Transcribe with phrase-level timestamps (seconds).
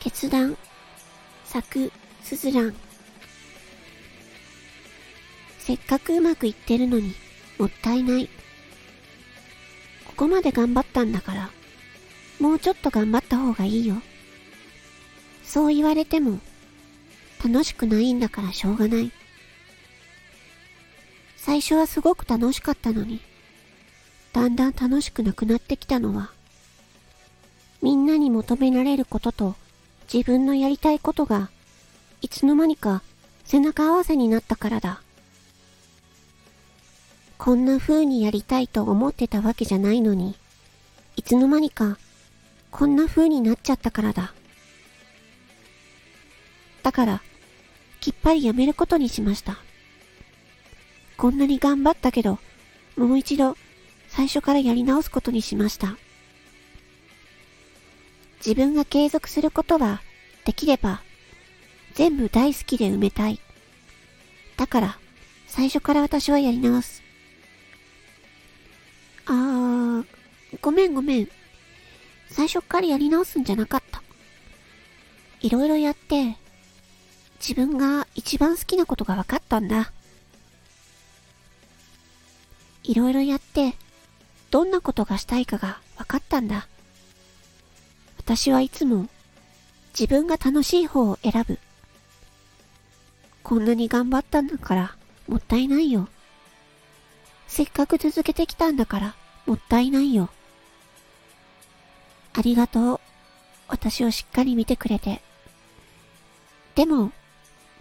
[0.00, 0.56] 決断、
[1.44, 1.92] 作、
[2.22, 2.74] すずらん。
[5.58, 7.14] せっかくうまくいってるのに、
[7.58, 8.30] もったいない。
[10.06, 11.50] ここまで頑張ったんだから、
[12.40, 13.96] もうちょっと頑張った方がいいよ。
[15.44, 16.40] そう言われても、
[17.44, 19.12] 楽しくないんだからしょうがない。
[21.36, 23.20] 最初はすごく楽しかったのに、
[24.32, 26.32] だんだん楽しくなくなってきたのは、
[27.82, 29.56] みんなに求められることと
[30.12, 31.50] 自分のやりたいことが、
[32.20, 33.02] いつの間にか
[33.44, 35.02] 背中合わせになったからだ。
[37.38, 40.34] こんな風にやりたいと思ってたわけじゃないのに、
[41.16, 41.96] いつの間にか
[42.72, 44.34] こんな風になっちゃったからだ。
[46.82, 47.22] だから、
[48.00, 49.58] きっぱりやめることにしました。
[51.16, 52.40] こんなに頑張ったけど、
[52.96, 53.56] もう一度
[54.08, 55.96] 最初からやり直すことにしました。
[58.44, 60.00] 自分が継続することは
[60.44, 61.02] できれば
[61.94, 63.40] 全部大好きで埋めたい。
[64.56, 64.98] だから
[65.46, 67.02] 最初から私はやり直す。
[69.26, 70.04] あー、
[70.60, 71.28] ごめんごめん。
[72.28, 74.02] 最初からやり直すんじゃなかった。
[75.40, 76.36] いろいろやって
[77.40, 79.92] 自分が一番好きなことが分かったんだ。
[82.84, 83.74] いろいろやって、
[84.50, 86.68] どんなことがしたいかが分かったんだ。
[88.30, 89.08] 私はいつも
[89.88, 91.58] 自分が楽しい方を選ぶ。
[93.42, 94.94] こんなに頑張ったんだから
[95.26, 96.06] もったいないよ。
[97.48, 99.14] せっかく続けてきたんだから
[99.46, 100.30] もったいないよ。
[102.34, 103.00] ありがとう。
[103.66, 105.20] 私をしっかり見てくれて。
[106.76, 107.10] でも、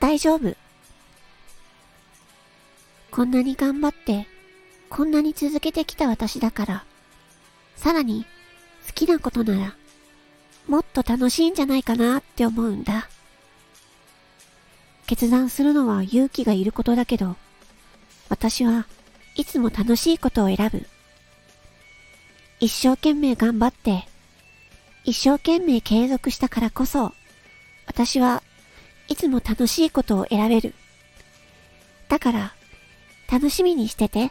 [0.00, 0.56] 大丈夫。
[3.12, 4.26] こんなに頑張って、
[4.90, 6.84] こんなに続けてきた私だから、
[7.76, 8.26] さらに
[8.88, 9.76] 好きなことなら、
[10.66, 13.08] もっと楽しいんじゃないかなって思うんだ。
[15.06, 17.36] 決断するのは勇気がいることだけど、
[18.28, 18.86] 私は
[19.34, 20.86] いつも楽しいことを選ぶ。
[22.60, 24.06] 一生懸命頑張って、
[25.04, 27.12] 一生懸命継続したからこそ、
[27.86, 28.42] 私は
[29.08, 30.74] いつも楽しいことを選べる。
[32.08, 32.54] だから、
[33.30, 34.30] 楽しみにしてて。